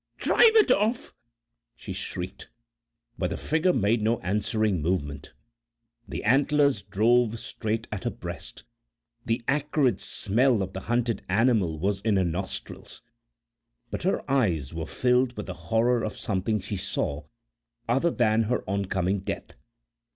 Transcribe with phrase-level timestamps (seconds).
[0.17, 1.13] "Drive it off!"
[1.75, 2.49] she shrieked.
[3.19, 5.31] But the figure made no answering movement.
[6.07, 8.63] The antlers drove straight at her breast,
[9.27, 13.03] the acrid smell of the hunted animal was in her nostrils,
[13.91, 17.25] but her eyes were filled with the horror of something she saw
[17.87, 19.53] other than her oncoming death.